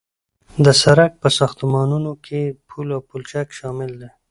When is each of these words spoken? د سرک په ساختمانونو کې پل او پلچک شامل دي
د 0.65 0.67
سرک 0.81 1.11
په 1.21 1.29
ساختمانونو 1.37 2.11
کې 2.25 2.41
پل 2.67 2.87
او 2.95 3.01
پلچک 3.09 3.47
شامل 3.59 3.91
دي 4.01 4.09